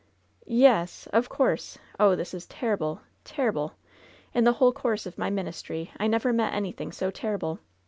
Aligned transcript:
^TTe 0.47 0.47
yes! 0.47 1.07
Of 1.13 1.29
course! 1.29 1.77
Oh, 1.99 2.15
this 2.15 2.33
is 2.33 2.47
terrible, 2.47 3.01
terrible! 3.23 3.73
In 4.33 4.45
the 4.45 4.53
whole 4.53 4.73
course 4.73 5.05
of 5.05 5.19
my 5.19 5.29
ministry 5.29 5.91
I 5.95 6.07
never 6.07 6.33
met 6.33 6.55
any 6.55 6.71
thing 6.71 6.91
so 6.91 7.11
terrible. 7.11 7.59